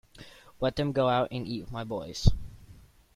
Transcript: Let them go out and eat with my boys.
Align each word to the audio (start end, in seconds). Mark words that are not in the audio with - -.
Let 0.59 0.77
them 0.77 0.93
go 0.93 1.09
out 1.09 1.27
and 1.29 1.47
eat 1.47 1.61
with 1.61 1.71
my 1.71 1.83
boys. 1.83 2.27